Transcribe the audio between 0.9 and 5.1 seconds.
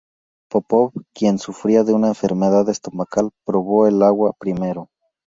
quien sufría de una enfermedad estomacal, probó el agua primero.